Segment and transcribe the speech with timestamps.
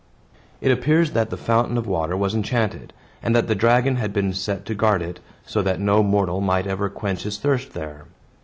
[0.61, 4.33] It appears that the fountain of water was enchanted, and that the dragon had been
[4.33, 8.05] set to guard it, so that no mortal might ever quench his thirst there.